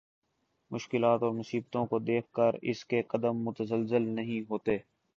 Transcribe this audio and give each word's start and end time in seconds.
مشکلات 0.71 1.23
اور 1.23 1.31
مصیبتوں 1.33 1.85
کو 1.85 1.99
دیکھ 2.01 2.31
کر 2.33 2.55
اس 2.63 2.83
کے 2.85 3.01
قدم 3.07 3.43
متزلزل 3.43 4.09
نہیں 4.09 4.41
ہوتے 4.49 4.77